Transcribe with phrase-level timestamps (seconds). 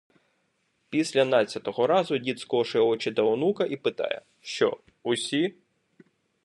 [0.89, 5.55] Після надцятого разу дід скошує очі до онука і питає: “Що, усі?”